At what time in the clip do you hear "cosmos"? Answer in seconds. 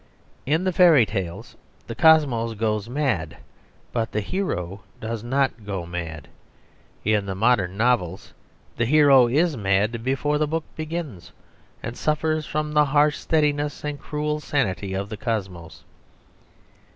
1.93-2.55, 15.17-15.83